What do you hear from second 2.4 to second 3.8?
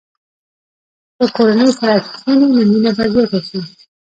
نو مینه به زیاته شي.